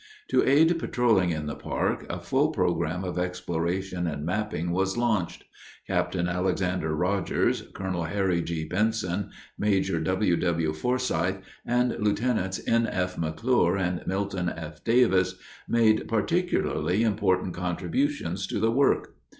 To 0.29 0.43
aid 0.43 0.79
patrolling 0.79 1.29
in 1.29 1.45
the 1.45 1.55
park, 1.55 2.07
a 2.09 2.19
full 2.19 2.49
program 2.49 3.03
of 3.03 3.19
exploration 3.19 4.07
and 4.07 4.25
mapping 4.25 4.71
was 4.71 4.97
launched. 4.97 5.43
Capt. 5.85 6.15
Alexander 6.15 6.95
Rodgers, 6.95 7.61
Col. 7.75 8.05
Harry 8.05 8.41
G. 8.41 8.65
Benson, 8.67 9.29
Major 9.59 9.99
W. 9.99 10.35
W. 10.37 10.73
Forsyth, 10.73 11.41
and 11.67 11.91
Lts. 11.99 12.67
N. 12.67 12.87
F. 12.87 13.15
McClure 13.19 13.77
and 13.77 14.01
Milton 14.07 14.49
F. 14.49 14.83
Davis 14.83 15.35
made 15.69 16.07
particularly 16.07 17.03
important 17.03 17.53
contribution 17.53 18.35
to 18.49 18.59
the 18.59 18.71
work. 18.71 19.17